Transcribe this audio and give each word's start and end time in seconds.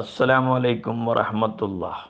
അസ്സലാമു 0.00 0.50
അലൈക്കും 0.58 0.96
വറഹമത്തുല്ലാഹ് 1.06 2.02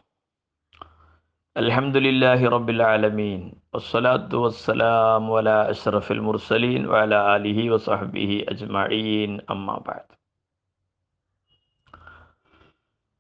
അൽഹംദുലില്ലാഹി 1.57 2.45
റബ്ബിൽ 2.55 2.83
ആലമീൻ. 2.89 3.41
വസ്സലാത്തു 3.75 4.37
വസ്സലാമു 4.45 5.33
അലാ 5.41 5.57
അഷ്റഫിൽ 5.73 6.21
മുർസലീൻ 6.27 6.83
വഅലാ 6.93 7.21
ആലിഹി 7.35 7.65
വസഹബിഹി 7.75 8.37
അജ്മഈൻ. 8.53 9.33
അമ്മാ 9.55 9.77
ബഅദ്. 9.87 10.13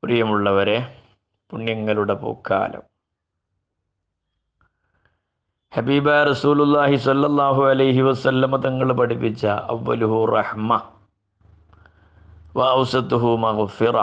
പ്രിയമുള്ളവരെ 0.02 0.78
പുണ്യങ്ങളുടെ 1.50 2.14
പൂക്കാലം. 2.24 2.84
ഹബീബ 5.72 6.08
റസൂലുല്ലാഹി 6.30 6.96
സ്വല്ലല്ലാഹു 7.06 7.62
അലൈഹി 7.72 8.02
വസല്ലമ 8.10 8.58
തങ്ങൾ 8.66 8.88
പഠിപ്പിച്ച 9.00 9.42
അവലുഹു 9.74 10.18
റഹ്മ 10.36 10.70
വ 12.56 12.60
ഔസത്തുഹു 12.80 13.30
മഗ്ഫിറ 13.46 13.96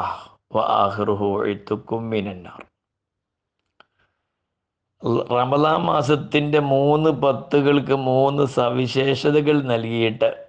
റമദാൻ 5.32 5.82
മാസത്തിന്റെ 5.82 6.60
മൂന്ന് 6.60 7.10
പത്തുകൾക്ക് 7.10 7.96
മൂന്ന് 7.96 8.46
സവിശേഷതകൾ 8.46 9.62
നൽകിയിട്ട് 9.62 10.48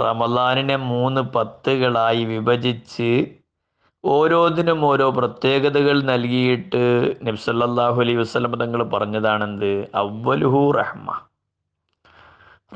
റമദാനിനെ 0.00 0.76
മൂന്ന് 0.76 1.20
പത്തുകളായി 1.20 2.24
വിഭജിച്ച് 2.24 3.26
ഓരോന്നിനും 4.04 4.84
ഓരോ 4.84 5.10
പ്രത്യേകതകൾ 5.10 6.02
നൽകിയിട്ട് 6.02 6.82
നബ്സല്ലാഹു 7.26 8.00
അലൈഹി 8.00 8.16
വസ്ലം 8.16 8.56
തങ്ങൾ 8.56 8.82
പറഞ്ഞതാണെന്ത്? 8.82 9.90
അവലുഹു 9.94 10.70
റഹ്മ. 10.70 11.20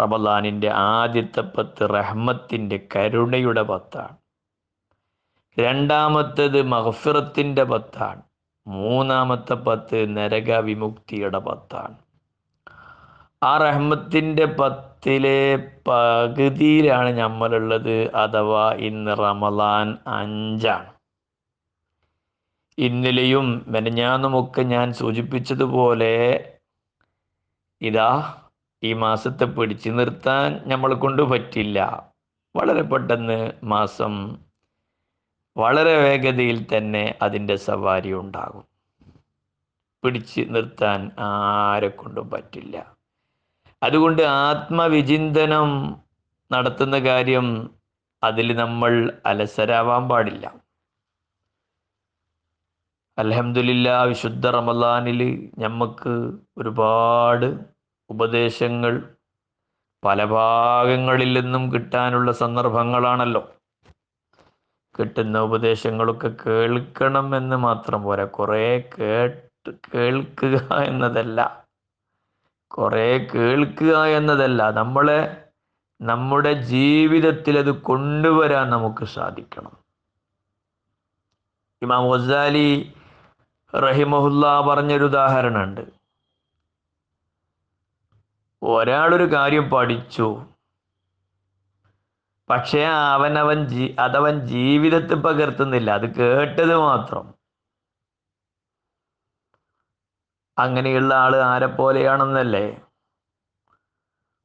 റമദാനിന്റെ 0.00 0.70
ആദ്യത്തെ 0.70 1.40
പത്ത് 1.40 1.94
റഹ്മത്തിന്റെ 1.94 2.86
കരുണയുടെ 2.96 3.62
പത്താണ്. 3.62 4.27
രണ്ടാമത്തേത് 5.58 6.62
മഹഫിറത്തിന്റെ 6.62 7.62
പത്താണ്. 7.62 8.22
മൂന്നാമത്തെ 8.66 9.54
പത്ത് 9.54 10.16
നരക 10.16 10.58
വിമുക്തിയുടെ 10.58 11.38
പത്താണ്. 11.38 11.96
ആ 13.42 13.58
റഹ്മത്തിന്റെ 13.58 14.44
പത്തിലെ 14.44 15.40
പകുതിയിലാണ് 15.88 17.18
നമ്മളുള്ളത് 17.18 18.14
അഥവാ 18.14 18.72
ഇന്ന് 18.72 19.18
റമദാൻ 19.18 19.98
അഞ്ചാണ്. 20.06 20.90
ഇന്നലെയും 22.78 23.64
മെനഞ്ഞാന്നുമൊക്കെ 23.68 24.62
ഞാൻ 24.62 24.92
സൂചിപ്പിച്ചതുപോലെ 24.92 26.14
ഇതാ 27.80 28.10
ഈ 28.82 28.92
മാസത്തെ 28.92 29.44
പിടിച്ചു 29.44 29.90
നിർത്താൻ 29.90 30.60
നമ്മളെ 30.66 30.94
കൊണ്ട് 30.94 31.22
പറ്റില്ല 31.22 31.78
വളരെ 32.54 32.82
പെട്ടെന്ന് 32.82 33.38
മാസം 33.64 34.12
വളരെ 35.58 35.96
വേഗതയിൽ 35.96 36.66
തന്നെ 36.76 37.14
അതിന്റെ 37.22 37.56
സവാരി 37.56 38.12
ഉണ്ടാകും. 38.12 38.64
പിടിച്ച് 40.04 40.40
നിർത്താൻ 40.48 41.10
ആരെ 41.18 41.88
കൊണ്ടും 41.88 42.30
പറ്റില്ല. 42.30 42.96
അതുകൊണ്ട് 43.82 44.22
ആത്മവിചിന്തനം 44.22 45.96
നടത്തുന്ന 46.52 46.98
കാര്യം 46.98 47.70
അതിൽ 48.22 48.56
നമ്മൾ 48.56 49.20
അലസരാവാൻ 49.26 50.08
പാടില്ല. 50.08 50.54
അലഹമില്ല 53.18 54.02
വിശുദ്ധ 54.02 54.46
റമദാനിൽ 54.46 55.50
നമുക്ക് 55.58 56.32
ഒരുപാട് 56.58 57.58
ഉപദേശങ്ങൾ 58.10 59.14
പല 60.04 60.24
ഭാഗങ്ങളിൽ 60.24 61.40
നിന്നും 61.40 61.72
കിട്ടാനുള്ള 61.72 62.32
സന്ദർഭങ്ങളാണല്ലോ. 62.32 63.57
കിട്ടുന്ന 64.98 65.38
ഉപദേശങ്ങളൊക്കെ 65.38 66.28
കേൾക്കണം 66.46 67.36
എന്ന് 67.36 67.56
മാത്രം 67.56 68.02
പോരാ. 68.02 68.24
കുറേ 68.24 68.90
കേട്ട് 68.98 69.70
കേൾക്കുക 69.94 70.74
എന്നതല്ല. 70.74 71.64
കുറേ 72.68 73.18
കേൾക്കുക 73.18 74.04
എന്നതല്ല. 74.04 74.70
നമ്മളെ 74.70 75.44
നമ്മുടെ 76.00 76.52
ജീവിതത്തിൽ 76.52 77.58
അത് 77.58 77.70
കൊണ്ടുവരാൻ 77.70 78.70
നമുക്ക് 78.70 79.04
സാധിക്കണം. 79.04 79.76
ഇമാം 81.82 82.10
ഗസാലി 82.10 82.92
റഹിമഹുല്ല 83.74 84.60
പറഞ്ഞൊരു 84.60 85.04
ഉദാഹരണമുണ്ട്. 85.04 85.80
ഒരാളൊരു 88.62 89.32
കാര്യം 89.32 89.70
പഠിച്ചു. 89.70 90.42
പക്ഷേ 92.50 92.84
അവനവൻ 92.86 93.64
ജീ 93.64 93.96
അതവൻ 93.98 94.46
ജീവിതത്തിൽ 94.46 95.14
പകർത്തുന്നില്ല. 95.14 95.90
അത് 95.90 96.14
കേട്ടത് 96.14 96.76
മാത്രം. 96.76 97.34
അങ്ങനെയുള്ള 100.58 101.14
ആൾ 101.14 101.36
ആരെ 101.36 101.66
പോലെയാണെന്നല്ലേ 101.66 102.80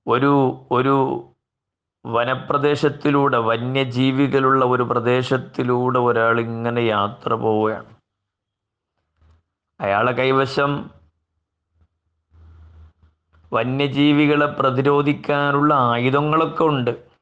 ഒരു 0.07 0.65
ഒരു 0.71 0.95
വനപ്രദേശത്തിലൂടെ 2.05 3.37
വന്യജീവികളുള്ള 3.37 4.65
ഒരു 4.65 4.83
പ്രദേശത്തിലൂടെ 4.83 5.99
ഒരാൾ 5.99 6.39
ഇങ്ങനെ 6.39 6.81
യാത്ര 6.81 7.33
പോവുകയാണ്. 7.33 7.95
അയാളെ 9.81 10.11
കൈവശം 10.11 10.91
വന്യജീവികളെ 13.53 14.45
പ്രതിരോധിക്കാനുള്ള 14.45 15.73
ആയുധങ്ങളൊക്കെ 15.73 16.63
ഉണ്ട്. 16.63 17.12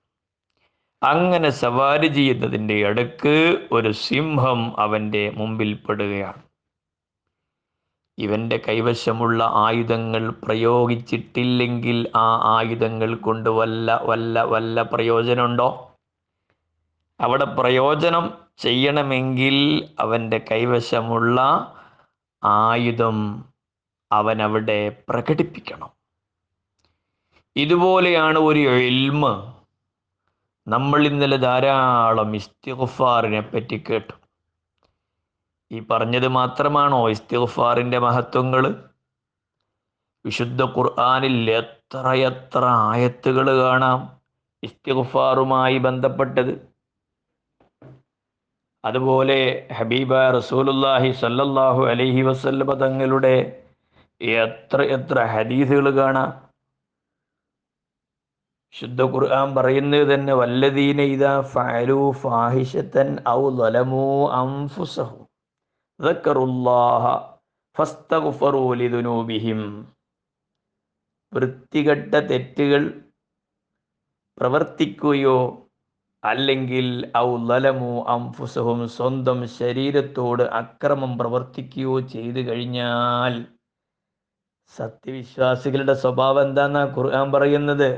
അങ്ങനെ 1.03 1.50
സവാരി 1.50 2.07
ചെയ്യുന്നതിന്റെ 2.07 2.88
അടുക്ക് 2.88 3.67
ഒരു 3.72 3.91
സിംഹം 3.91 4.79
അവന്റെ 4.79 5.29
മുമ്പിൽ 5.29 5.73
പെടുകയാണ്. 5.73 6.41
ഇവന്റെ 8.17 8.57
കൈവശമുള്ള 8.67 9.44
ആയുധങ്ങൾ 9.53 10.29
പ്രയോഗിച്ചിട്ടില്ലെങ്കിൽ 10.29 12.12
ആ 12.16 12.57
ആയുധങ്ങൾ 12.57 13.16
കൊണ്ട് 13.16 13.50
വല്ല 13.50 14.01
വല്ല 14.03 14.44
വല്ല 14.44 14.81
പ്രയോജനമുണ്ടോ? 14.81 15.91
അവിടെ 17.19 17.45
പ്രയോജനം 17.45 18.33
ചെയ്യണമെങ്കിൽ 18.57 19.89
അവന്റെ 20.00 20.38
കൈവശമുള്ള 20.51 21.39
ആയുധം 22.44 23.45
അവനവിടെ 24.12 24.95
പ്രകടിപ്പിക്കണം. 25.09 25.89
ഇതുപോലെയാണ് 27.56 28.39
ഒരു 28.39 28.59
എൽമ്. 28.59 29.60
നമ്മൾ 30.67 31.07
ഇന്നലെ 31.07 31.38
ധാരാളം 31.38 32.35
ഇസ്തിഗ്ഫാറിനെ 32.35 33.41
പറ്റി 33.41 33.77
കേട്ടു. 33.77 34.13
ഈ 35.72 35.79
പറഞ്ഞത് 35.79 36.27
മാത്രമാണോ 36.27 37.09
ഇസ്തിഗ്ഫാറിന്റെ 37.09 37.99
മഹത്വങ്ങൾ 37.99 38.63
വിശുദ്ധ 40.25 40.63
ഖുർആാനിൽ 40.63 41.50
എത്രയെത്ര 41.51 42.07
എത്ര 42.29 42.66
ആയത്തുകൾ 42.66 43.47
കാണാം 43.61 44.00
ഇസ്തിഗ്ഫാറുമായി 44.63 45.77
ബന്ധപ്പെട്ടത്? 45.77 46.53
അതുപോലെ 48.85 49.67
ഹബീബ 49.77 50.13
റസൂലുല്ലാഹി 50.38 51.11
സല്ലല്ലാഹു 51.11 51.81
അലൈഹി 51.88 52.21
വസല്ലമ 52.21 52.73
തങ്ങളുടെ 52.73 53.35
എത്ര 54.21 54.81
എത്ര 54.81 55.25
ഹദീസുകൾ 55.25 55.89
കാണാം? 55.95 56.50
ശുദ്ധ 58.75 59.01
ഖുർആൻ 59.13 59.47
പറയുന്നത് 59.55 60.05
തന്നെ 60.11 60.33
വല്ലദീന 60.33 61.01
ഇദാ 61.13 61.31
ഫഅലു 61.53 61.97
ഫാഹിഷത്തൻ 62.21 63.09
ഔ 63.31 63.41
ളലമു 63.57 64.05
അൻഫുസഹും 64.37 65.23
ദക്കറുല്ലാഹ 65.99 67.03
ഫസ്തഗ്ഫറു 67.75 68.63
വൃത്തികെട്ട 71.33 72.13
തെറ്റുകൾ 72.29 72.83
പ്രവർത്തിക്കുകയോ 74.37 75.38
അല്ലെങ്കിൽ 76.23 76.88
ഔ 77.19 77.29
ലലമു 77.49 77.91
അംഫുസഹും 78.15 78.81
സ്വന്തം 78.97 79.39
ശരീരത്തോട് 79.59 80.44
അക്രമം 80.59 81.12
പ്രവർത്തിക്കുകയോ 81.19 81.95
ചെയ്തു 82.13 82.41
കഴിഞ്ഞാൽ 82.50 83.35
സത്യവിശ്വാസികളുടെ 84.75 85.95
സ്വഭാവം 86.03 86.41
എന്താന്നാ 86.44 86.83
ഖുർആൻ 86.95 87.27
പറയുന്നത്? 87.31 87.89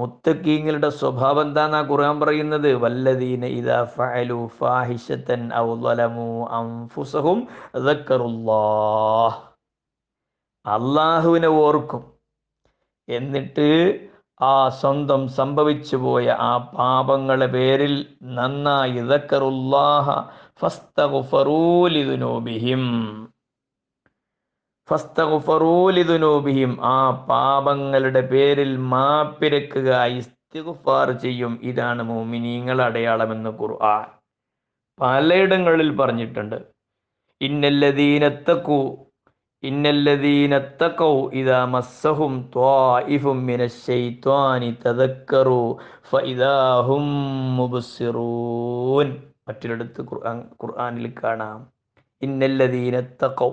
മുത്തക്കീങ്ങളുടെ 0.00 0.90
സ്വഭാവം 1.00 1.42
എന്താന്നാ 1.46 1.80
ഖുർആൻ 1.90 2.16
പറയുന്നത്? 2.20 2.68
വല്ലദീന 2.82 3.42
ഇദാ 3.58 3.78
ഫഅലു 3.96 4.38
ഫാഹിശതൻ 4.58 5.42
ഔ 5.62 5.64
ളലമു 5.86 6.28
അൻഫുസഹും 6.58 7.38
ദക്കറുല്ലാഹ് 7.88 9.38
അള്ളാഹുവിനെ 10.66 11.50
ഓർക്കും. 11.64 12.02
എന്നിട്ട് 13.08 13.68
ആ 14.40 14.54
സ്വന്തം 14.80 15.22
സംഭവിച്ചു 15.38 15.96
പോയ 15.96 16.26
ആ 16.40 16.52
പാപങ്ങളെ 16.74 17.48
പേരിൽ 17.54 17.94
നന്നായി 18.36 19.00
ദക്കറുല്ലാഹ 19.10 20.06
ഫസ്തഗ്ഫറൂലിദുനൂബിഹിം 20.60 22.84
ഫസ്തഗ്ഫറൂലിദുനൂബിഹിം 24.90 26.78
ആ 26.82 27.10
പാപങ്ങളുടെ 27.10 28.20
പേരിൽ 28.20 28.76
മാപ്പിരക്കുക 28.76 30.04
ഇസ്തിഗ്ഫാർ 30.04 31.10
ചെയ്യും. 31.10 31.60
ഇതാണ് 31.62 32.02
മോമിനീങ്ങൾ 32.02 32.82
അടയാളമെന്ന് 32.82 33.50
ഖുർആൻ 33.50 34.06
പലയിടങ്ങളിൽ 35.00 35.96
പറഞ്ഞിട്ടുണ്ട്. 35.96 36.56
ഇന്നല്ലദീനത്തക്കു 37.40 39.06
ഇന്നല്ലദീനത്തക്കൗ 39.62 41.30
ഇദാ 41.32 41.64
മസ്സഹും 41.64 42.50
ത്വായിഫും 42.54 43.46
മിനശ്ശൈത്വാനി 43.46 44.76
തദക്കറു 44.86 45.76
ഫഇദാഹും 46.10 47.06
മുബ്സിറൂൻ. 47.56 49.22
മറ്റൊരിടത്ത് 49.48 50.02
ഖുർആൻ 50.02 50.40
ഖുർആനിൽ 50.62 51.12
കാണാം. 51.24 51.68
ഇന്നല്ലദീനത്തക്കൗ 52.22 53.50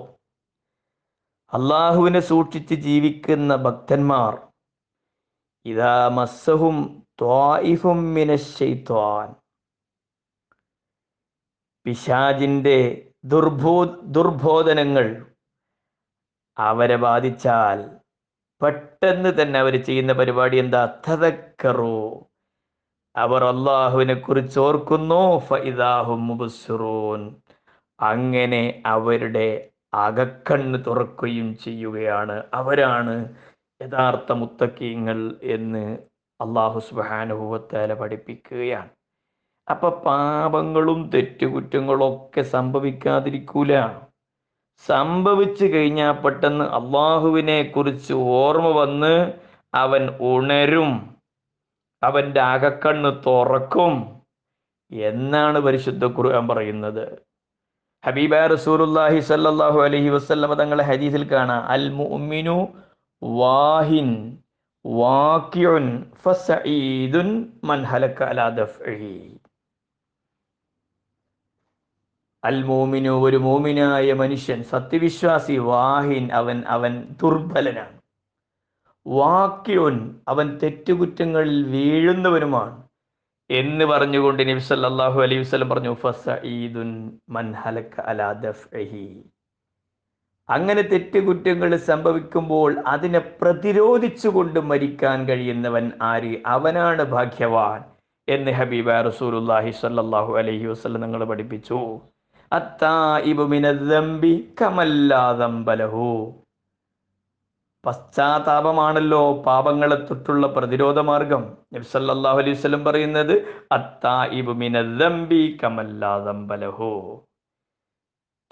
അള്ളാഹുവിനെ 1.52 2.20
സൂക്ഷിച്ച് 2.20 2.74
ജീവിക്കുന്ന 2.74 3.56
ഭക്തന്മാർ 3.56 4.32
ഇതാ 5.66 6.08
മസ്സഹും 6.08 6.78
മിനശ്ശൈത്വാൻ. 8.14 9.28
പിശാജിന്റെ 11.86 12.78
ദുർബോ 13.24 13.84
ദുർബോധനങ്ങൾ 14.16 15.06
അവരെ 16.58 16.96
ബാധിച്ചാൽ 16.96 17.78
പെട്ടെന്ന് 18.60 19.42
തന്നെ 19.42 19.60
അവർ 19.60 19.74
ചെയ്യുന്ന 19.84 20.12
പരിപാടി 20.12 20.56
എന്താ? 20.56 21.00
തതക്കറു 21.08 21.98
അവർ 23.16 23.44
അള്ളാഹുവിനെ 23.44 24.14
കുറിച്ച് 24.14 24.60
ഓർക്കുന്നു 24.60 25.22
അങ്ങനെ 28.00 28.82
അവരുടെ 28.86 29.70
അകക്കണ്ണ് 29.92 30.84
തുറക്കുകയും 30.86 31.56
ചെയ്യുകയാണ്. 31.56 32.42
അവരാണ് 32.54 33.14
യഥാർത്ഥ 33.82 34.32
മുത്തക്കീങ്ങൾ 34.32 35.18
എന്ന് 35.42 35.84
അള്ളാഹു 36.40 36.78
സുബാനുഭവത്താല 36.78 37.94
പഠിപ്പിക്കുകയാണ്. 37.94 38.90
അപ്പൊ 39.70 39.88
പാപങ്ങളും 39.90 41.10
തെറ്റുകുറ്റങ്ങളും 41.14 42.04
ഒക്കെ 42.06 42.42
സംഭവിക്കാതിരിക്കൂല 42.42 43.72
സംഭവിച്ചു 44.88 45.64
കഴിഞ്ഞാൽ 45.64 46.12
പെട്ടെന്ന് 46.22 46.64
അള്ളാഹുവിനെ 46.64 47.62
കുറിച്ച് 47.62 48.12
ഓർമ്മ 48.12 48.68
വന്ന് 48.68 49.14
അവൻ 49.74 50.02
ഉണരും. 50.20 51.18
അവന്റെ 52.02 52.40
അകക്കണ്ണ് 52.40 53.10
തുറക്കും 53.26 53.94
എന്നാണ് 54.92 55.58
പരിശുദ്ധ 55.58 56.04
ഖുർആൻ 56.06 56.48
പറയുന്നത്. 56.48 57.27
ഹബീബ 58.04 58.34
റസൂലുല്ലാഹി 58.52 59.18
സല്ലല്ലാഹു 59.28 59.78
അലൈഹി 59.86 60.10
വസല്ലമ 60.16 60.52
തങ്ങളെ 60.60 60.84
ഹദീസിൽ 60.90 61.24
കാണാം. 61.32 61.62
അൽ 61.74 61.84
മുഅ്മിനു 62.00 62.56
വാഹിൻ 63.22 64.08
വാഖിഉൻ 64.84 65.86
ഫസഈദുൻ 66.22 67.28
മൻ 67.70 67.78
ഹലക 67.90 68.18
അലാ 68.30 68.46
ദഫ്ഇഹി 68.60 69.12
അൽ 72.42 72.58
മുഅ്മിനു 72.70 73.12
ഒരു 73.26 73.38
മുഅ്മിനായ 73.46 74.08
മനുഷ്യൻ 74.22 74.58
സത്യവിശ്വാസി 74.72 75.56
വാഹിൻ 75.70 76.24
അവൻ 76.40 76.58
അവൻ 76.76 76.92
ദുർബലനാണ്. 77.20 77.96
വാഖിഉൻ 79.06 79.96
അവൻ 80.32 80.46
തെറ്റുകുറ്റങ്ങളിൽ 80.62 81.58
വീഴുന്നവനുമാണ്. 81.74 82.74
എന്ന് 83.50 83.84
പറഞ്ഞുകൊണ്ട് 83.84 84.48
നബി 84.48 84.58
സല്ലല്ലാഹു 84.58 85.22
അലൈഹി 85.22 85.40
വസല്ലം 85.40 85.68
പറഞ്ഞു 85.68 85.94
ഫസഈദുൻ 85.94 87.18
മൻ 87.28 87.52
ഹലക 87.52 88.00
അലാ 88.00 88.32
ദഫ്ഇഹി. 88.32 89.22
അങ്ങനെ 90.48 90.82
തെറ്റുകുറ്റങ്ങൾ 90.82 91.76
സംഭവിക്കുമ്പോൾ 91.76 92.80
അതിനെ 92.86 93.18
പ്രതിരോധിച്ചുകൊണ്ട് 93.18 94.60
മരിക്കാൻ 94.60 95.28
കഴിയുന്നവൻ 95.28 95.92
ആര്? 96.02 96.36
അവനാണ് 96.46 97.02
ഭാഗ്യവാൻ 97.02 97.84
എന്ന് 98.28 98.50
ഹബീബ 98.50 99.00
റസൂലുള്ളാഹി 99.00 99.70
സല്ലല്ലാഹു 99.70 100.38
അലൈഹി 100.38 100.66
വസല്ലം 100.66 101.00
നിങ്ങൾ 101.00 101.24
പഠിപ്പിച്ചു. 101.24 102.00
അത്തായിബു 102.52 103.42
മിനദ്ദംബി 103.42 104.48
പശ്ചാത്താപമാണല്ലോ 107.86 109.42
പാപങ്ങളെ 109.42 109.96
തൊട്ടുള്ള 109.96 110.46
പ്രതിരോധ 110.46 110.98
മാർഗം. 110.98 111.42
നബ്സല്ലാഹു 111.74 112.38
അലൈഹി 112.38 112.56
വസല്ലം 112.56 112.84
പറയുന്നത് 112.84 113.34
അത്തായിബു 113.72 114.52
കുറ്റങ്ങളെ 114.52 115.42
കമല്ലാ 115.62 116.12
ദംബ 116.18 116.50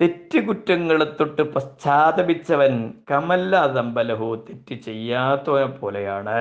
തെറ്റുകുറ്റങ്ങളെ 0.01 1.05
തൊട്ട് 1.19 1.43
പശ്ചാത്തപിച്ചവൻ 1.55 2.75
കമല്ലാതമ്പലഹോ 3.11 4.31
തെറ്റ് 4.47 4.75
ചെയ്യാത്തവനെ 4.87 5.69
പോലെയാണ്. 5.79 6.41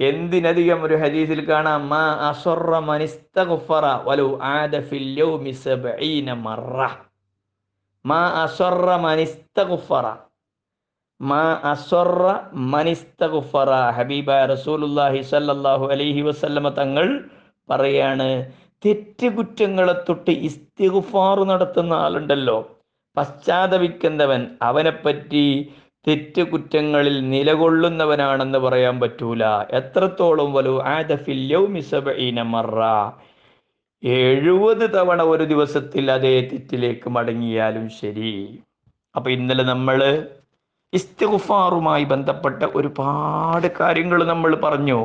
എന്തിനധികം 0.00 0.82
ഒരു 0.82 0.94
ഹദീസിൽ 0.94 1.40
കാണാം 1.50 1.88
മാ 1.88 2.04
അസറ 2.28 2.78
മനിസ്തഗ്ഫറ 2.90 3.86
വലു 4.08 4.28
ആദ 4.42 4.76
ഫിൽ 4.90 5.08
യൗമി 5.20 5.52
സബഈന 5.64 6.34
മാ 8.04 8.20
മനിസ്തഗ്ഫറ 9.06 10.06
മാ 11.20 11.42
അസറ 11.70 12.22
മനിസ്തഗ്ഫറ 12.72 13.70
ഹബീബ 13.96 14.30
സല്ലല്ലാഹു 15.26 15.84
അലൈഹി 15.94 16.22
വസല്ലമ 16.22 16.70
തങ്ങൾ 16.70 17.06
പറയാണ് 17.68 18.28
തെറ്റുകുറ്റങ്ങളെ 18.84 19.94
തൊട്ട് 20.08 20.32
ഇസ്തിഗ്ഫാർ 20.48 21.38
നടത്തുന്ന 21.50 21.92
ആളുണ്ടല്ലോ. 22.06 22.58
പശ്ചാത്തപിക്കുന്നവൻ 23.16 24.42
അവനെപ്പറ്റി 24.62 25.44
തെറ്റുകുറ്റങ്ങളിൽ 26.06 27.16
നിലകൊള്ളുന്നവനാണെന്ന് 27.30 28.58
പറയാൻ 28.58 29.00
പറ്റൂല. 29.00 29.42
എത്രത്തോളം 29.80 30.52
വലു 30.52 30.74
എഴുപത് 34.02 34.84
തവണ 34.94 35.22
ഒരു 35.22 35.44
ദിവസത്തിൽ 35.44 36.10
അതേ 36.10 36.34
തെറ്റിലേക്ക് 36.52 37.08
മടങ്ങിയാലും 37.08 37.88
ശരി. 38.00 38.32
അപ്പൊ 39.14 39.30
ഇന്നലെ 39.30 39.64
നമ്മൾ 39.64 39.98
ഇസ്തിഗ്ഫാറുമായി 40.92 42.04
ബന്ധപ്പെട്ട 42.04 42.62
ഒരുപാട് 42.74 43.66
കാര്യങ്ങൾ 43.80 44.24
നമ്മൾ 44.24 44.52
പറഞ്ഞു. 44.64 44.98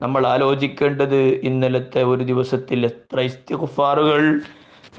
നമ്മൾ 0.00 0.26
ആലോചിക്കേണ്ടത് 0.26 1.20
ഇന്നലത്തെ 1.48 2.02
ഒരു 2.02 2.24
ദിവസത്തിൽ 2.24 2.86
എത്ര 2.86 3.20
ഇസ്തിഗ്ഫാറുകൾ 3.20 4.22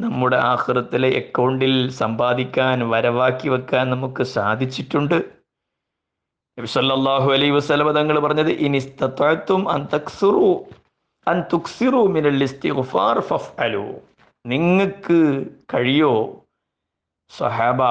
നമ്മുടെ 0.01 0.37
ആഹൃത്തിലെ 0.51 1.09
അക്കൗണ്ടിൽ 1.21 1.75
സമ്പാദിക്കാൻ 1.91 2.89
വരവാക്കി 2.89 3.47
വെക്കാൻ 3.49 3.89
നമുക്ക് 3.89 4.23
സാധിച്ചിട്ടുണ്ട്. 4.23 5.17
നബി 6.57 6.69
സല്ലല്ലാഹു 6.75 7.29
അലൈഹി 7.31 7.51
വസല്ലം 7.51 7.91
തങ്ങൾ 7.99 8.19
പറഞ്ഞത് 8.19 8.51
തുക്സിറു 11.53 12.01
മിനൽ 12.15 12.37
നിങ്ങൾക്ക് 14.45 15.19
കഴിയോ? 15.73 16.13
സഹാബ 17.31 17.81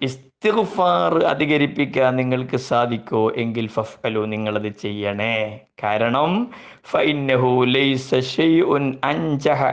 ഇസ്തിഗ്ഫാർ. 0.00 1.18
അധികരിപ്പിക്കാൻ 1.24 2.16
നിങ്ങൾക്ക് 2.16 2.56
സാധിക്കോ? 2.56 3.32
എങ്കിൽ 3.36 3.68
ഫഫ്അലു 3.68 4.20
നിങ്ങളത് 4.20 4.68
ചെയ്യണേ. 4.82 5.60
കാരണം 5.82 6.50
ഫഇന്നഹു 6.90 7.64
ലൈസ 7.64 8.14
ഷൈഉൻ 8.14 8.98
അൻജഹ 9.04 9.64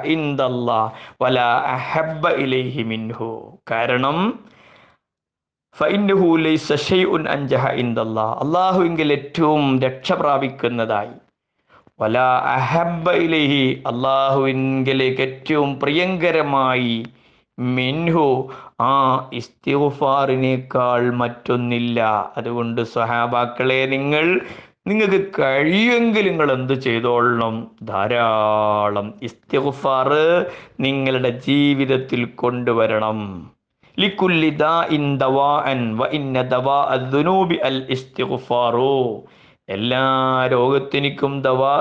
വലാ 1.21 1.49
അഹബ്ബ 1.75 2.27
ഇലൈഹി 2.27 2.83
മിൻഹു. 2.83 3.59
കാരണം 3.71 4.17
ഫഇന്നഹു 5.75 6.37
ലൈസ 6.37 6.73
ഷൈഉൻ 6.73 7.29
അൻജഹ 7.29 7.67
ഏറ്റവും 9.11 9.79
രക്ഷ 9.79 10.11
പ്രാപിക്കുന്നതായി. 10.11 11.15
വലാ 12.01 12.29
അഹബ്ബ 12.55 13.11
ഇലൈഹി 13.11 13.83
അല്ലാഹുവിങ്കിലേക്ക് 13.87 15.21
ഏറ്റവും 15.21 15.79
പ്രിയങ്കരമായി 15.79 17.05
മിൻഹു 17.59 18.49
ആ 18.81 19.29
ഇസ്തിഫാറിനേക്കാൾ 19.33 21.13
മറ്റൊന്നില്ല. 21.13 21.99
അതുകൊണ്ട് 22.37 22.81
സഹാബാക്കളെ 22.81 23.85
നിങ്ങൾ 23.85 24.41
നിങ്ങൾക്ക് 24.87 25.29
കഴിയുമെങ്കിൽ 25.39 26.29
നിങ്ങൾ 26.29 26.51
എന്ത് 26.51 26.73
ചെയ്തോളണം? 26.73 27.71
ധാരാളം 27.83 29.13
ഇസ്തിഫാർ 29.21 30.09
നിങ്ങളുടെ 30.79 31.29
ജീവിതത്തിൽ 31.29 32.25
കൊണ്ടുവരണം. 32.25 33.51
ലിക്കുല്ലി 33.99 34.49
ദവാ 35.17 35.61
അൻ 35.61 35.97
വ 35.97 36.07
ഇന്ന 36.07 36.41
ദവാ 36.41 36.83
അൽ 37.63 37.87
ഇസ്തിഗ്ഫാറു. 37.89 39.21
എല്ലാ 39.69 40.01
രോഗത്തിനും 40.53 41.33
ദവാ 41.45 41.73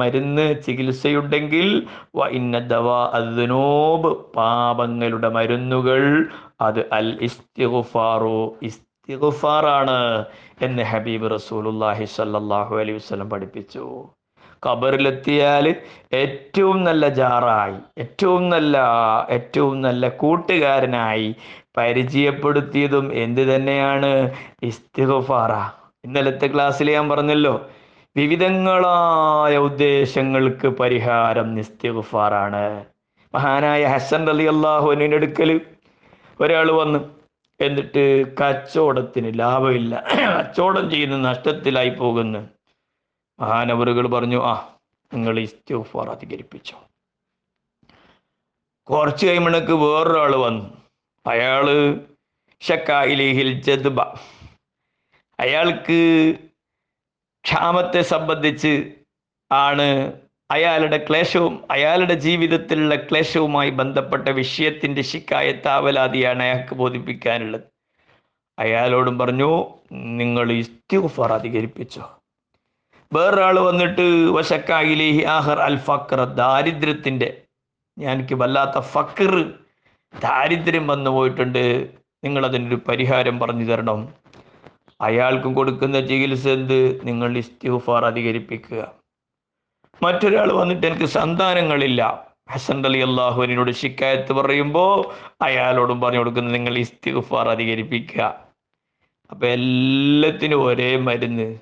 മരുന്ന് 0.00 0.46
ചികിത്സയുണ്ടെങ്കിൽ 0.66 1.68
ഇന്ന 2.38 2.58
ദവാ 2.72 3.00
അതിനോബ് 3.18 4.10
പാപങ്ങളുടെ 4.36 5.28
മരുന്നുകൾ 5.36 6.02
അത് 6.66 6.80
അൽ 6.98 7.08
ഇസ്തിഗ്ഫാറു 7.28 8.40
ഇസ്തിഗുഫാറാണ് 8.70 9.98
എന്ന് 10.66 10.84
ഹബീബ് 10.92 11.30
റസൂലുള്ളാഹി 11.36 12.06
സല്ലാഹു 12.16 12.74
അലൈഹി 12.82 12.98
വസ്ലം 13.00 13.30
പഠിപ്പിച്ചു. 13.34 13.84
ഖബറിലെത്തിയാൽ 14.66 15.66
ഏറ്റവും 16.22 16.78
നല്ല 16.88 17.08
ജാറായി 17.20 17.78
ഏറ്റവും 18.04 18.44
നല്ല 18.54 18.76
ഏറ്റവും 19.36 19.76
നല്ല 19.86 20.08
കൂട്ടുകാരനായി 20.22 21.28
പരിചയപ്പെടുത്തിയതും 21.78 23.06
എന്ത് 23.24 23.42
തന്നെയാണ് 23.50 24.10
ഇസ്തിഗ്ഫാറ. 24.70 25.52
ഇന്നലത്തെ 26.08 26.46
ക്ലാസ്സിൽ 26.46 26.90
ഞാൻ 26.90 27.08
പറഞ്ഞല്ലോ 27.08 27.70
വിവിധങ്ങളായ 28.16 29.56
ഉദ്ദേശങ്ങൾക്ക് 29.56 30.68
പരിഹാരം 30.68 31.54
നിസ്തിഫാറാണ് 31.54 32.84
മഹാനായ 33.34 33.86
ഹസൻ 33.86 34.30
അലി 34.30 34.44
അള്ളാഹുവിന്റെ 34.44 35.16
അടുക്കൽ 35.16 35.60
ഒരാൾ 36.40 36.72
വന്ന് 36.72 36.98
എന്നിട്ട് 37.60 38.36
കച്ചവടത്തിന് 38.36 39.38
ലാഭമില്ല 39.38 40.04
കച്ചവടം 40.38 40.90
ചെയ്യുന്ന 40.90 41.30
നഷ്ടത്തിലായി 41.30 41.88
പോകുന്നു. 41.88 42.48
മഹാനവറുകൾ 43.40 44.08
പറഞ്ഞു 44.08 44.44
ആ 44.44 44.74
നിങ്ങൾ 45.14 45.38
ഇസ്തിഗ്ഫാർ 45.38 46.10
അധികരിപ്പിച്ചോ. 46.10 46.84
കുറച്ച് 48.90 49.26
കഴിയുമ്പോഴേക്ക് 49.26 49.72
വേറൊരാൾ 49.72 50.36
വന്നു. 50.36 50.64
അയാൾ 51.26 51.98
ഷക്കായിലേഹിൽ 52.60 53.60
ജദ്ബ 53.60 54.02
അയാൾക്ക് 55.40 56.34
ക്ഷാമത്തെ 57.44 58.02
സംബന്ധിച്ച് 58.02 58.92
ആണ് 59.52 60.12
അയാളുടെ 60.50 61.06
ക്ലേശവും 61.08 61.64
അയാളുടെ 61.70 62.14
ജീവിതത്തിലുള്ള 62.14 62.94
ക്ലേശവുമായി 62.94 63.70
ബന്ധപ്പെട്ട 63.70 64.28
വിഷയത്തിന്റെ 64.28 65.02
ശിക്കായത്താവലാതിയാണ് 65.02 66.42
അയാൾക്ക് 66.42 66.74
ബോധിപ്പിക്കാനുള്ളത്. 66.74 67.60
അയാളോടും 68.58 69.18
പറഞ്ഞു 69.18 69.64
നിങ്ങൾ 69.92 70.52
ഇസ്തിഗ്ഫാർ 70.52 71.32
അധികരിപ്പിച്ചോ. 71.32 72.20
വേറൊരാൾ 73.12 73.60
വന്നിട്ട് 73.60 74.00
വശക്കായിലേഹി 74.30 75.22
ആഹർ 75.22 75.58
അൽ 75.58 75.76
ഫക്ര 75.78 76.24
ദാരിദ്ര്യത്തിന്റെ 76.24 77.42
എനിക്ക് 77.98 78.34
വല്ലാത്ത 78.34 78.78
ഫക്കർ 78.80 79.52
ദാരിദ്ര്യം 80.20 80.86
വന്നു 80.86 81.10
പോയിട്ടുണ്ട്. 81.10 81.88
നിങ്ങൾ 82.24 82.46
അതിനൊരു 82.46 82.74
പരിഹാരം 82.88 83.38
പറഞ്ഞു 83.38 83.64
തരണം. 83.64 84.08
അയാൾക്കും 85.00 85.54
കൊടുക്കുന്ന 85.54 86.00
ചികിത്സ 86.00 86.48
എന്ത്? 86.48 87.06
നിങ്ങൾ 87.06 87.36
ഇസ്തിഗ്ഫാർ 87.36 88.04
അധികരിപ്പിക്കുക. 88.04 88.92
മറ്റൊരാൾ 90.02 90.52
വന്നിട്ട് 90.52 90.86
എനിക്ക് 90.86 91.04
സന്താനങ്ങളില്ല. 91.04 92.28
ഹസൻ 92.50 92.86
അലി 92.86 92.98
അള്ളാഹുവിനോട് 92.98 93.70
ശിക്കായത്ത് 93.70 94.32
പറയുമ്പോൾ 94.32 95.14
അയാളോടും 95.42 96.00
പറഞ്ഞു 96.00 96.18
കൊടുക്കുന്നത് 96.18 96.54
നിങ്ങൾ 96.54 96.78
ഇസ്തിഗ്ഫാർ 96.78 97.48
അധികരിപ്പിക്കുക. 97.48 98.44
അപ്പൊ 99.30 99.46
എല്ലാത്തിനും 99.46 100.64
ഒരേ 100.64 100.96
മരുന്ന്. 100.96 101.58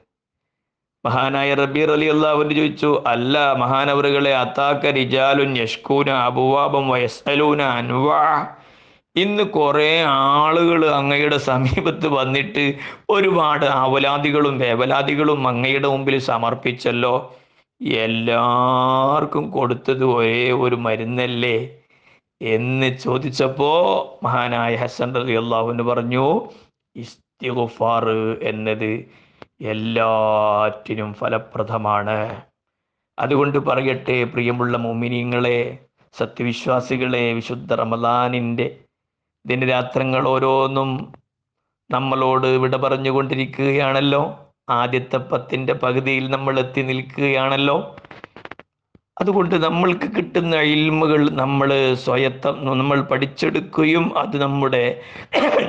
മഹാനായ 1.07 1.55
റബീർ 1.55 1.91
അലി 1.91 2.07
അള്ളാഹുവിന് 2.07 2.55
ചോദിച്ചു 2.55 3.05
അല്ല 3.07 3.53
മഹാനവറുകളെ 3.53 4.37
അത്താക്ക 4.37 4.87
റിജാലുൻ 4.87 5.57
യഷ്കൂന 5.59 6.11
അബുവാബം 6.11 6.89
വയസ്സലൂന 6.89 7.63
അൻവാ. 7.63 8.56
ഇന്ന് 9.17 9.43
കുറേ 9.43 10.03
ആളുകൾ 10.03 10.87
അങ്ങയുടെ 10.87 11.37
സമീപത്ത് 11.37 12.09
വന്നിട്ട് 12.09 12.75
ഒരുപാട് 13.11 13.65
അവലാദികളും 13.65 14.59
വേവലാദികളും 14.59 15.49
അങ്ങയുടെ 15.49 15.89
മുമ്പിൽ 15.89 16.19
സമർപ്പിച്ചല്ലോ. 16.19 17.37
എല്ലാവർക്കും 17.81 19.51
കൊടുത്തത് 19.51 20.05
ഒരേ 20.05 20.53
ഒരു 20.53 20.75
മരുന്നല്ലേ? 20.75 21.79
എന്ന് 22.43 22.99
ചോദിച്ചപ്പോൾ 22.99 23.79
മഹാനായ 24.25 24.77
ഹസൻ 24.77 25.15
റലി 25.15 25.33
അള്ളാഹുവിന് 25.33 25.83
പറഞ്ഞു 25.83 26.49
ഇസ്തിഗുഫാർ 26.97 28.05
എന്നത് 28.43 28.91
എല്ലാറ്റിനും 29.63 31.15
ഫലപ്രദമാണ്. 31.15 32.43
അതുകൊണ്ട് 33.19 33.59
പറയട്ടെ 33.59 34.25
പ്രിയമുള്ള 34.25 34.77
മോമിനിയങ്ങളെ 34.79 35.79
സത്യവിശ്വാസികളെ 36.19 37.33
വിശുദ്ധ 37.33 37.75
റമദാനിന്റെ 37.75 38.79
ദിനരാത്രങ്ങൾ 39.47 40.29
ഓരോന്നും 40.29 41.13
നമ്മളോട് 41.91 42.47
വിട 42.47 42.77
പറഞ്ഞുകൊണ്ടിരിക്കുകയാണല്ലോ. 42.77 44.53
ആദ്യത്തെ 44.69 45.17
പത്തിന്റെ 45.17 45.73
പകുതിയിൽ 45.73 46.31
നമ്മൾ 46.31 46.59
എത്തി 46.59 46.81
നിൽക്കുകയാണല്ലോ. 46.81 47.97
അതുകൊണ്ട് 49.21 49.55
നമ്മൾക്ക് 49.55 50.17
കിട്ടുന്ന 50.17 50.57
ഇൽമുകൾ 50.57 51.31
നമ്മൾ 51.31 51.95
സ്വയത്തം 51.95 52.79
നമ്മൾ 52.79 53.01
പഠിച്ചെടുക്കുകയും 53.01 54.19
അത് 54.19 54.43
നമ്മുടെ 54.43 55.01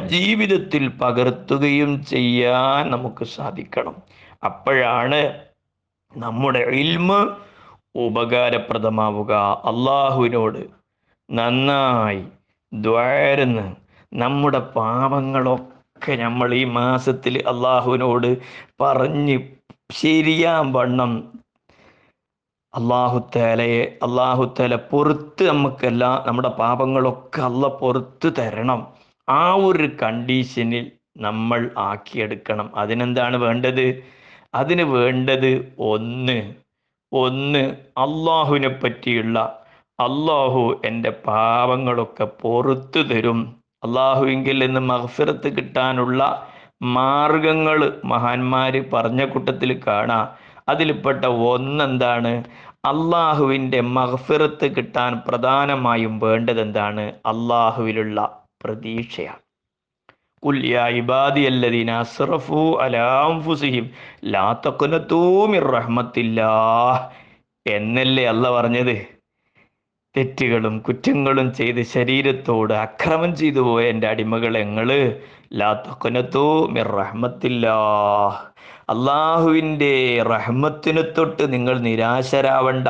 ജീവിതത്തിൽ 0.05 0.88
പകർത്തുകയും 0.88 2.05
ചെയ്യാൻ 2.05 2.91
നമുക്ക് 2.91 3.25
സാധിക്കണം. 3.25 3.96
അപ്പോഴാണ് 4.43 5.39
നമ്മുടെ 6.17 6.60
ഇൽമ് 6.60 7.27
ഉപകാരപ്രദമാവുക. 7.96 9.34
അള്ളാഹുവിനോട് 9.65 10.67
നന്നായി 11.31 12.24
ദ്വാരന്ന്. 12.74 13.76
നമ്മുടെ 14.14 14.60
പാപങ്ങളൊക്കെ 14.60 16.16
നമ്മൾ 16.16 16.54
ഈ 16.54 16.64
മാസത്തിൽ 16.64 17.44
അള്ളാഹുവിനോട് 17.48 18.38
പറഞ്ഞ് 18.82 19.40
ശരിയാൻ 19.92 20.74
വണ്ണം. 20.74 21.40
അള്ളാഹുത്തേലയെ 22.76 23.84
അള്ളാഹുത്തേല 23.84 24.76
പുറത്ത് 24.76 25.44
നമുക്കെല്ലാം 25.44 26.24
നമ്മുടെ 26.28 26.48
പാപങ്ങളൊക്കെ 26.48 27.42
അല്ല 27.42 27.68
പുറത്ത് 27.68 28.34
തരണം. 28.40 28.88
ആ 29.30 29.54
ഒരു 29.54 29.88
കണ്ടീഷനിൽ 30.04 30.92
നമ്മൾ 31.18 31.72
ആക്കിയെടുക്കണം. 31.78 32.72
അതിനെന്താണ് 32.76 33.38
വേണ്ടത്? 33.38 34.04
അതിന് 34.56 34.82
വേണ്ടത് 34.82 35.76
ഒന്ന്. 35.80 36.54
ഒന്ന് 37.14 37.60
അള്ളാഹുവിനെ 37.98 38.68
പറ്റിയുള്ള 38.68 39.66
അള്ളാഹു 39.99 40.62
എൻ്റെ 40.88 41.11
പാപങ്ങളൊക്കെ 41.26 42.26
പുറത്തു 42.43 43.00
തരും 43.11 43.41
അള്ളാഹുവിങ്കിൽ 43.83 44.57
നിന്ന് 44.62 44.83
മഹഫിറത്ത് 44.91 45.49
കിട്ടാനുള്ള 45.57 46.23
മാർഗങ്ങൾ 46.97 47.79
മഹാന്മാര് 48.12 48.81
പറഞ്ഞ 48.93 49.25
കൂട്ടത്തിൽ 49.26 49.73
കാണാം 49.87 50.26
അതിൽപ്പെട്ട 50.69 51.25
ഒന്നെന്താണ് 51.49 52.33
അള്ളാഹുവിൻ്റെ 52.85 53.81
മഹഫിറത്ത് 53.97 54.69
കിട്ടാൻ 54.76 55.12
പ്രധാനമായും 55.26 56.14
വേണ്ടത് 56.21 56.61
എന്താണ് 56.61 57.07
അള്ളാഹുവിലുള്ള 57.33 58.21
പ്രതീക്ഷയാണ് 58.64 59.41
قل 60.43 60.57
يا 60.67 60.85
عبادي 60.91 61.45
الذين 61.49 61.91
أسرفوا 62.05 62.69
على 62.83 63.02
أنفسهم 63.29 63.85
لا 64.25 64.47
تقنطوا 64.64 65.38
من 65.49 65.62
رحمة 65.71 66.14
الله 66.19 66.95
എന്നല്ലേ 67.67 68.25
അല്ല 68.26 68.45
പറഞ്ഞത് 68.50 68.95
തെറ്റുകളും 70.18 70.76
കുറ്റങ്ങളും 70.88 71.48
ചെയ്ത് 71.54 71.82
ശരീരത്തോട് 71.96 72.74
അക്രമം 72.86 73.32
ചെയ്തു 73.36 73.64
പോയ 73.70 73.86
എന്റെ 73.94 74.08
അടിമകൾ 74.08 74.54
ഞങ്ങൾ 74.58 74.90
ലാ 75.54 75.72
മിർ 76.76 76.92
റഹ്മത്തില്ല 77.02 77.66
അള്ളാഹുവിന്റെ 78.94 79.94
റഹ്മത്തിനു 80.30 81.02
തൊട്ട് 81.18 81.44
നിങ്ങൾ 81.54 81.76
നിരാശരാവണ്ട. 81.80 82.88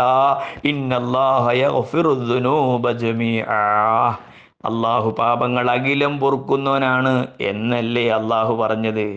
അള്ളാഹു 4.69 5.09
പാപങ്ങൾ 5.19 5.65
അഖിലം 5.71 6.13
പൊറുക്കുന്നവനാണ് 6.19 7.13
എന്നല്ലേ 7.51 8.05
അള്ളാഹു 8.19 8.53
പറഞ്ഞത്. 8.61 9.07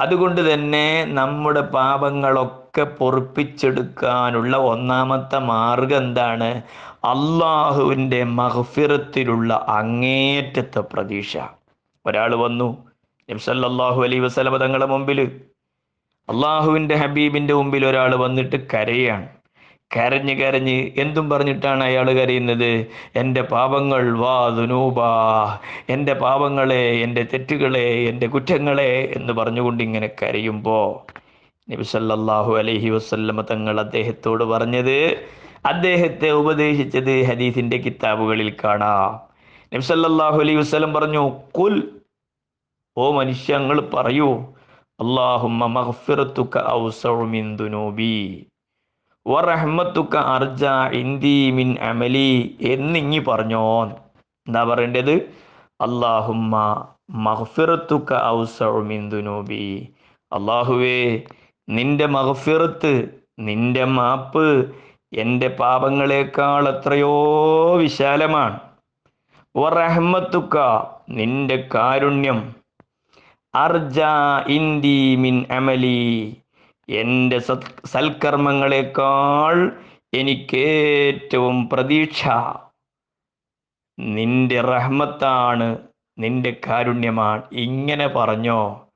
അതുകൊണ്ട് 0.00 0.54
തന്നെ 0.54 1.04
നമ്മുടെ 1.04 1.60
പാപങ്ങളൊക്കെ 1.60 2.82
പൊറുപ്പിച്ചെടുക്കാനുള്ള 2.82 4.56
ഒന്നാമത്തെ 4.56 5.38
മാർഗം 5.38 5.96
എന്താണ്? 5.96 6.62
അള്ളാഹുവിന്റെ 7.04 8.24
മഹഫിറത്തിലുള്ള 8.24 9.66
അങ്ങേറ്റത്തെ 9.68 10.80
പ്രതീക്ഷ. 10.80 11.36
ഒരാൾ 12.06 12.34
വന്നു 12.34 12.90
നബ്സല്ലാഹു 13.30 14.02
അലൈ 14.04 14.18
വസ്ലമ 14.18 14.56
തങ്ങളുടെ 14.56 14.86
മുമ്പിൽ 14.86 15.40
അള്ളാഹുവിന്റെ 16.28 16.94
ഹബീബിന്റെ 16.94 17.54
മുമ്പിൽ 17.54 17.86
ഒരാൾ 17.86 18.14
വന്നിട്ട് 18.14 18.56
കരയാണ്. 18.74 19.28
കരഞ്ഞ് 19.96 20.34
കരഞ്ഞ് 20.38 20.90
എന്തും 20.96 21.30
പറഞ്ഞിട്ടാണ് 21.30 21.82
അയാൾ 21.84 22.12
കരയുന്നത്? 22.12 22.86
എന്റെ 23.16 23.42
പാപങ്ങൾ 23.42 24.18
വാ 24.18 24.48
ദുനൂബ. 24.48 25.00
എന്റെ 25.88 26.14
പാപങ്ങളെ 26.14 27.00
എന്റെ 27.00 27.22
തെറ്റുകളെ 27.22 27.86
എന്റെ 28.08 28.26
കുറ്റങ്ങളെ 28.26 29.12
എന്ന് 29.16 29.32
പറഞ്ഞുകൊണ്ട് 29.32 29.82
ഇങ്ങനെ 29.82 30.10
കരയുമ്പോൾ 30.22 30.88
നബിസല്ലാഹു 31.68 32.56
അലഹി 32.56 32.90
വസ്ല്ലമ 32.90 33.42
തങ്ങൾ 33.42 33.80
അദ്ദേഹത്തോട് 33.80 34.44
പറഞ്ഞത് 34.44 34.98
അദ്ദേഹത്തെ 35.66 36.30
ഉപദേശിച്ചത് 36.30 37.24
ഹദീസിന്റെ 37.24 37.76
കിതാബുകളിൽ 37.76 38.56
കാണാം. 38.64 39.20
നബി 39.72 39.82
സല്ലല്ലാഹു 39.82 40.40
അലൈഹി 40.40 40.58
വസല്ലം 40.58 40.94
പറഞ്ഞു 40.94 41.22
കുൽ 41.58 41.76
ഓ 42.96 43.12
മനുഷ്യങ്ങൾ 43.12 43.80
പറയൂ. 43.94 44.28
അള്ളാഹുമ്മ 45.00 45.66
മഗ്ഫിറത്തുക 45.66 46.64
ഔസഉ 46.72 47.24
മിൻ 47.26 47.56
ദുനൂബി. 47.56 48.46
വറഹ്മത്തുക 49.26 50.16
അർജ 50.16 50.64
ഇന്ദി 50.92 51.50
മിൻ 51.50 51.76
അമലി 51.80 52.58
എന്നിങ്ങി 52.60 53.18
പറഞ്ഞോ 53.18 53.84
എന്താ 54.46 54.64
പറയേണ്ടത്? 54.64 55.12
അള്ളാഹുമ്മ 55.80 56.86
മഗ്ഫിറത്തുക 57.10 58.22
ഔസഉ 58.26 58.82
മിൻ 58.82 59.10
ദുനൂബി. 59.10 59.88
അള്ളാഹുവേ 60.32 61.22
നിന്റെ 61.68 62.06
മഗ്ഫിറത്ത് 62.06 63.22
നിന്റെ 63.38 63.84
മാപ്പ് 63.84 64.74
എന്റെ 65.12 65.48
പാപങ്ങളെക്കാൾ 65.48 66.68
എത്രയോ 66.68 67.14
വിശാലമാണ്. 67.76 68.60
വറഹ്മത്തുക 69.56 70.56
നിന്റെ 71.10 71.68
കാരുണ്യം. 71.74 72.54
അർജ 73.54 74.00
ഇന്ദി 74.48 75.14
മിൻ 75.14 75.44
അമലി. 75.50 76.36
എന്റെ 76.88 77.38
സത് 77.38 77.86
സൽക്കർമ്മങ്ങളെക്കാൾ 77.86 79.80
എനിക്കേറ്റവും 80.14 81.68
പ്രതീക്ഷ 81.68 82.24
നിന്റെ 83.98 84.60
റഹ്മത്താണ് 84.60 85.88
നിന്റെ 86.18 86.60
കാരുണ്യമാണ്. 86.66 87.42
ഇങ്ങനെ 87.52 88.06
പറഞ്ഞോ. 88.06 88.90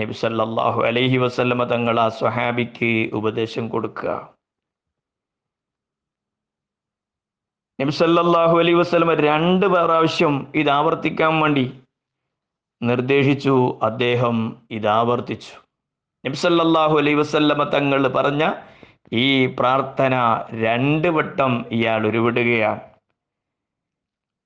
നബി 0.00 0.12
സല്ലല്ലാഹു 0.12 0.82
അലൈഹി 0.82 1.16
വസല്ലമ 1.16 1.64
തങ്ങൾ 1.64 2.00
ആ 2.00 2.08
സ്വഹാബിക്ക് 2.08 3.14
ഉപദേശം 3.14 3.68
കൊടുക്കുക 3.68 4.34
നബി 7.80 7.90
സല്ലല്ലാഹു 7.90 8.58
അലൈഹി 8.58 8.74
വസല്ലമ 8.74 9.14
രണ്ട് 9.14 9.66
പ്രാവശ്യം 9.66 10.52
ഇത് 10.54 10.70
ആവർത്തിക്കാൻ 10.70 11.40
വേണ്ടി 11.40 11.80
നിർദ്ദേശിച്ചു. 12.82 13.80
അദ്ദേഹം 13.82 14.66
ഇത് 14.70 14.86
ആവർത്തിച്ചു. 14.86 15.59
നബി 16.24 16.36
അലൈ 16.98 17.14
വസല്ലമ 17.14 17.64
തങ്ങൾ 17.64 18.08
പറഞ്ഞ 18.08 18.52
ഈ 19.12 19.46
പ്രാർത്ഥന 19.46 20.14
രണ്ട് 20.52 21.08
വട്ടം 21.08 21.52
ഇയാൾ 21.72 22.06
ഉരുവിടുകയാണ്. 22.06 22.80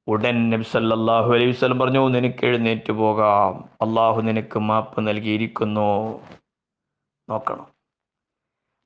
ഉടൻ 0.06 0.50
നബ്സല്ലാഹു 0.50 1.32
അലൈഹി 1.34 1.50
വസല്ലം 1.50 1.78
പറഞ്ഞു 1.78 2.08
നിനക്ക് 2.08 2.44
എഴുന്നേറ്റ് 2.44 2.92
പോകാം. 2.92 3.68
അള്ളാഹു 3.82 4.20
നിനക്ക് 4.20 4.58
മാപ്പ് 4.58 5.08
നൽകിയിരിക്കുന്നു. 5.08 6.20
നോക്കണം. 7.28 7.66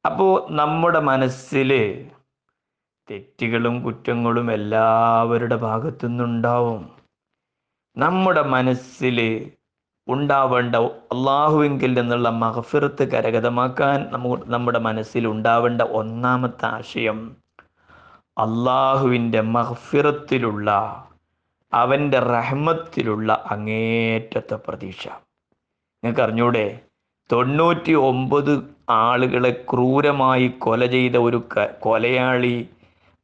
അപ്പോൾ 0.04 0.46
നമ്മുടെ 0.50 1.00
മനസ്സിൽ 1.00 1.70
തെറ്റുകളും 3.10 3.82
കുറ്റങ്ങളും 3.82 4.52
എല്ലാവരുടെ 4.52 5.56
ഭാഗത്തു 5.56 6.06
നിന്നുണ്ടാവും 6.06 6.82
നമ്മുടെ 7.96 8.42
മനസ്സിൽ 8.42 9.18
ഉണ്ടാവേണ്ട 10.08 10.76
അള്ളാഹുവിങ്കിൽ 10.76 12.00
നിന്നുള്ള 12.00 12.28
മഹഫിറത്ത് 12.28 13.04
കരഗതമാക്കാൻ 13.12 14.06
നമു 14.10 14.36
നമ്മുടെ 14.46 14.78
മനസ്സിൽ 14.78 15.28
ഉണ്ടാവേണ്ട 15.28 15.82
ഒന്നാമത്തെ 15.82 16.66
ആശയം 16.66 17.36
അള്ളാഹുവിന്റെ 18.38 19.40
മഹഫിറത്തിലുള്ള 19.40 20.70
അവന്റെ 21.72 22.18
റഹ്മത്തിലുള്ള 22.18 23.44
അങ്ങേറ്റത്തെ 23.50 24.54
പ്രതീക്ഷ. 24.54 25.08
നിങ്ങൾക്ക് 26.04 26.20
അറിഞ്ഞൂടെ? 26.20 26.80
തൊണ്ണൂറ്റി 27.32 27.92
ഒമ്പത് 27.92 28.64
ആളുകളെ 28.90 29.64
ക്രൂരമായി 29.72 30.48
കൊല 30.48 30.86
ചെയ്ത 30.86 31.16
ഒരു 31.16 31.48
കൊലയാളി 31.80 32.68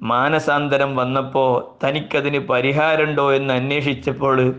മാനസാന്തരം 0.03 0.97
വന്നപ്പോൾ 0.97 1.51
തനിക്കതിന് 1.87 2.39
പരിഹാരമുണ്ടോ 2.39 3.33
എന്ന് 3.33 3.55
അന്വേഷിച്ചപ്പോൾ 3.55 4.55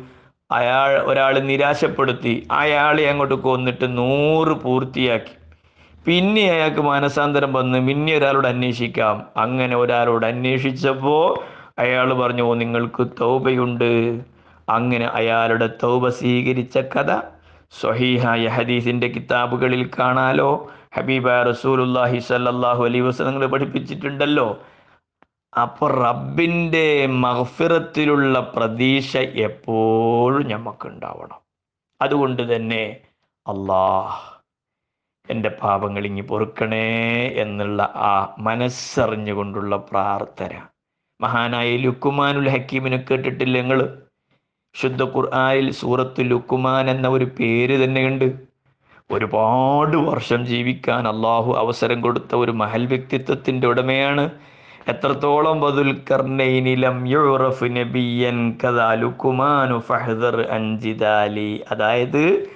അയാൾ 0.51 1.01
ഒരാൾ 1.03 1.39
നിരാശപ്പെടുത്തി 1.39 2.47
അയാളെ 2.51 3.03
അങ്ങോട്ട് 3.03 3.33
കൊന്നിട്ട് 3.35 3.97
നൂറ് 3.97 4.47
പൂർത്തിയാക്കി. 4.47 5.33
പിന്നെ 6.05 6.51
അയാൾക്ക് 6.51 6.81
മാനസാന്തരം 6.81 7.53
വന്ന് 7.53 7.87
പിന്നെ 7.87 8.17
ഒരാളോട് 8.17 8.47
അന്വേഷിക്കാം. 8.47 9.23
അങ്ങനെ 9.37 9.75
ഒരാളോട് 9.75 10.25
അന്വേഷിച്ചപ്പോൾ 10.25 11.23
അയാൾ 11.79 12.13
പറഞ്ഞു 12.13 12.43
"ഓ, 12.43 12.53
നിങ്ങൾക്ക് 12.53 13.07
തൗബയുണ്ട്. 13.21 13.91
അങ്ങനെ 14.69 15.05
അയാളുടെ 15.13 15.69
തൗബ 15.83 16.09
സ്വീകരിച്ച 16.09 16.77
കഥ 16.93 17.09
സ്വഹീഹായ 17.71 18.47
ഹദീസിന്റെ 18.47 19.07
കിതാബുകളിൽ 19.07 19.89
കാണാലോ. 19.99 20.49
ഹബീബ 20.97 21.41
റസൂലുല്ലാഹി 21.43 22.19
സല്ലല്ലാഹു 22.19 22.85
അലൈഹി 22.85 23.01
വസല്ലം 23.01 23.51
പഠിപ്പിച്ചിട്ടുണ്ടല്ലോ. 23.51 24.47
അപ്പൊ 25.62 25.88
റബ്ബിന്റെ 25.88 27.05
മഹഫിറത്തിലുള്ള 27.05 28.39
പ്രതീക്ഷ 28.55 29.17
എപ്പോഴും 29.17 30.47
ഞമ്മക്കുണ്ടാവണം. 30.47 31.39
അതുകൊണ്ട് 32.01 32.55
തന്നെ 32.55 32.97
അള്ളാഹ് 33.47 34.35
എന്റെ 35.29 35.50
പാപങ്ങൾ 35.50 36.05
ഇങ്ങി 36.05 36.21
പൊറുക്കണേ 36.21 36.88
എന്നുള്ള 37.35 37.81
ആ 37.95 38.35
മനസ്സറിഞ്ഞുകൊണ്ടുള്ള 38.39 39.77
പ്രാർത്ഥന. 39.77 40.62
മഹാനായ 41.21 41.77
ലുക്കുമാനുൽ 41.77 42.50
ഹക്കീമിനെ 42.50 42.97
കേട്ടിട്ടില്ല 42.97 43.62
നിങ്ങൾ? 43.62 44.01
ശുദ്ധ 44.75 45.03
ഖുർആനിൽ 45.03 45.71
സൂറത്ത് 45.71 46.21
ലുക്കുമാൻ 46.21 46.89
എന്ന 46.89 47.08
ഒരു 47.08 47.25
പേര് 47.25 47.84
തന്നെയുണ്ട്. 47.84 48.36
ഒരുപാട് 49.12 49.97
വർഷം 49.97 50.45
ജീവിക്കാൻ 50.45 51.08
അള്ളാഹു 51.08 51.53
അവസരം 51.53 52.01
കൊടുത്ത 52.01 52.36
ഒരു 52.36 52.51
മഹൽ 52.51 52.86
വ്യക്തിത്വത്തിന്റെ 52.86 53.67
ഉടമയാണ് 53.67 54.30
എത്രത്തോളം 54.88 55.62
അതായത് 61.71 62.50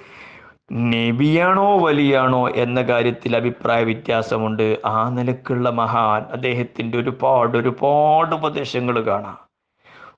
നബിയാണോ 0.72 1.78
വലിയാണോ 1.78 2.50
എന്ന 2.50 2.82
കാര്യത്തിൽ 2.82 3.36
അഭിപ്രായ 3.36 3.84
വ്യത്യാസമുണ്ട്. 3.84 4.78
ആ 4.84 5.10
നിലക്കുള്ള 5.10 5.70
മഹാൻ 5.70 6.22
അദ്ദേഹത്തിന്റെ 6.32 6.98
ഒരുപാട് 6.98 7.58
ഒരുപാട് 7.58 8.34
ഉപദേശങ്ങൾ 8.34 9.00
കാണാം. 9.00 9.38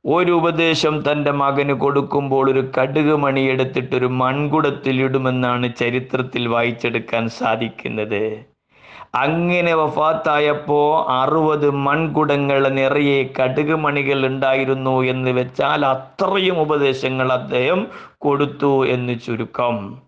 ഒരു 0.07 0.33
ഉപദേശം 0.33 1.05
തന്റെ 1.12 1.31
മകന് 1.31 1.72
കൊടുക്കുമ്പോൾ 1.72 2.51
ഒരു 2.51 2.70
കടുക് 2.79 3.16
മണിയെടുത്തിട്ടൊരു 3.16 4.07
മൺകുടത്തിലിടുമെന്നാണ് 4.07 5.75
ചരിത്രത്തിൽ 5.79 6.48
വായിച്ചെടുക്കാൻ 6.48 7.29
സാധിക്കുന്നത്. 7.29 8.51
അങ്ങനെ 9.14 9.75
വഫാത്തായപ്പോ 9.75 11.07
അറുപത് 11.09 11.70
മൺകുടങ്ങൾ 11.70 12.68
നിറയെ 12.68 13.33
കടുക് 13.38 13.75
മണികൾ 13.75 14.27
ഉണ്ടായിരുന്നു 14.27 15.03
എന്ന് 15.03 15.31
വെച്ചാൽ 15.31 15.87
അത്രയും 15.87 16.61
ഉപദേശങ്ങൾ 16.61 17.33
അദ്ദേഹം 17.33 17.87
കൊടുത്തു 18.18 18.87
എന്ന് 18.87 19.18
ചുരുക്കം. 19.27 19.98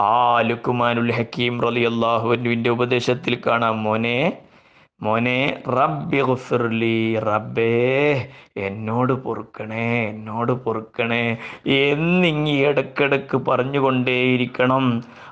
ആ 0.00 0.40
ലുക്കുമാനുൽ 0.40 1.12
ഹക്കീം 1.12 1.62
റലി 1.62 1.84
അള്ളാഹുവിന്റെ 1.84 2.70
ഉപദേശത്തിൽ 2.70 3.38
കാണാം. 3.46 3.82
മോനെ 3.82 4.32
മോനെ 5.02 5.62
റബ്ബി 5.68 6.20
റബ്ബേ 7.18 7.72
എന്നോട് 8.56 9.12
പൊറുക്കണേ 9.12 10.08
എന്നോട് 10.08 10.52
പൊറുക്കണേ 10.52 11.36
എന്നിങ്ങി 11.66 12.52
ഇടക്കിടക്ക് 12.52 13.36
പറഞ്ഞുകൊണ്ടേയിരിക്കണം. 13.36 14.84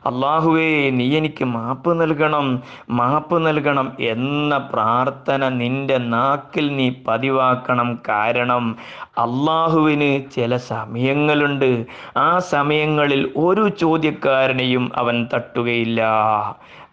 അള്ളാഹുവേ 0.06 0.90
നീ 0.90 1.16
എനിക്ക് 1.16 1.44
മാപ്പ് 1.44 2.00
നൽകണം 2.00 2.62
മാപ്പ് 2.90 3.46
നൽകണം 3.46 3.96
എന്ന 4.00 4.58
പ്രാർത്ഥന 4.72 5.48
നിന്റെ 5.48 5.98
നാക്കിൽ 5.98 6.76
നീ 6.76 6.90
പതിവാക്കണം. 7.08 8.02
കാരണം 8.08 8.76
അള്ളാഹുവിന് 9.18 10.30
ചില 10.30 10.56
സമയങ്ങളുണ്ട്. 10.56 11.70
ആ 12.16 12.38
സമയങ്ങളിൽ 12.38 13.32
ഒരു 13.36 13.68
ചോദ്യക്കാരനെയും 13.68 14.92
അവൻ 14.96 15.28
തട്ടുകയില്ല. 15.34 16.00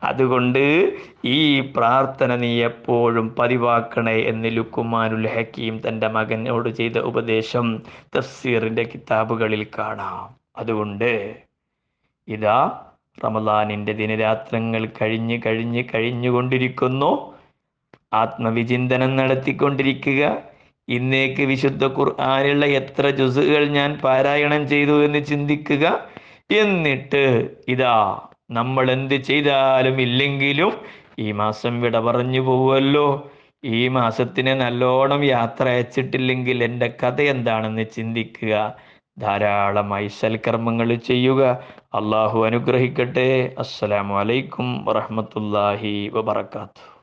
അതുകൊണ്ട് 0.04 0.64
ഈ 1.26 1.60
പ്രാർത്ഥന 1.76 2.36
നീ 2.36 2.64
എപ്പോഴും 2.64 3.36
പതിവാക്കണേ 3.40 4.18
എന്ന് 4.22 4.50
ലുക്കുമാനുൽ 4.58 5.28
ഹക്കീം 5.28 5.82
തന്റെ 5.88 6.08
മകനോട് 6.20 6.70
ചെയ്ത 6.70 6.98
ഉപദേശം 7.10 7.68
തഫ്സീറിന്റെ 8.18 8.84
കിതാബുകളിൽ 8.84 9.64
കാണാം. 9.78 10.26
അതുകൊണ്ട് 10.58 11.12
ഇതാ 12.28 12.60
റമദാനിന്റെ 13.24 13.94
ദിനരാത്രങ്ങൾ 13.94 14.86
കഴിഞ്ഞ് 15.02 15.38
കഴിഞ്ഞ് 15.46 15.84
കഴിഞ്ഞുകൊണ്ടിരിക്കുന്നു. 15.96 17.12
ആത്മവിചിന്തനം 18.14 19.16
നടത്തിക്കൊണ്ടിരിക്കുക. 19.16 20.22
ഇന്നേക്ക് 20.88 21.42
വിശുദ്ധ 21.42 21.84
ഖുർആാനുള്ള 21.88 22.66
എത്ര 22.66 23.10
ജുസുകൾ 23.10 23.66
ഞാൻ 23.66 23.98
പാരായണം 24.04 24.68
ചെയ്തു 24.68 25.06
എന്ന് 25.06 25.26
ചിന്തിക്കുക. 25.26 25.86
എന്നിട്ട് 26.52 27.24
ഇതാ 27.68 27.98
നമ്മൾ 28.52 28.92
എന്ത് 28.92 29.14
ചെയ്താലും 29.14 30.02
ഇല്ലെങ്കിലും 30.02 30.72
ഈ 31.20 31.32
മാസം 31.32 31.82
വിട 31.82 32.00
പറഞ്ഞു 32.00 32.40
പോവുമല്ലോ 32.40 33.08
ഈ 33.64 33.88
മാസത്തിന് 33.88 34.62
നല്ലോണം 34.62 35.26
യാത്ര 35.26 35.70
അയച്ചിട്ടില്ലെങ്കിൽ 35.70 36.64
എന്റെ 36.64 36.94
കഥ 37.04 37.22
എന്താണെന്ന് 37.22 37.86
ചിന്തിക്കുക. 37.96 38.76
ധാരാളമായി 39.20 40.08
സൽക്കർമ്മങ്ങൾ 40.08 40.94
ചെയ്യുക. 40.94 41.60
അള്ളാഹു 41.94 42.46
അനുഗ്രഹിക്കട്ടെ. 42.46 43.56
അസ്സലാമു 43.60 44.20
അലൈക്കും 44.20 44.86
വറഹ്മത്തുള്ളാഹി 44.86 46.12
വബറകാതുഹു. 46.14 46.99